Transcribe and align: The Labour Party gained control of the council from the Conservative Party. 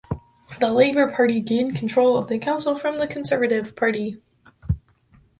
The 0.59 0.73
Labour 0.73 1.11
Party 1.11 1.41
gained 1.41 1.75
control 1.75 2.17
of 2.17 2.27
the 2.27 2.39
council 2.39 2.75
from 2.75 2.97
the 2.97 3.05
Conservative 3.05 3.75
Party. 3.75 4.19